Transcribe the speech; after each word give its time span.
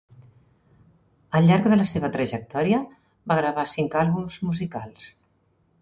Al 1.39 1.49
llarg 1.51 1.67
de 1.75 1.79
la 1.81 1.85
seva 1.93 2.11
trajectòria 2.17 2.81
va 3.33 3.39
gravar 3.43 3.69
cinc 3.79 4.03
àlbums 4.05 4.43
musicals. 4.51 5.17